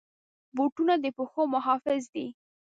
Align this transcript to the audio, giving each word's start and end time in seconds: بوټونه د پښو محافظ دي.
بوټونه 0.55 0.93
د 1.03 1.05
پښو 1.17 1.41
محافظ 1.53 2.03
دي. 2.13 2.27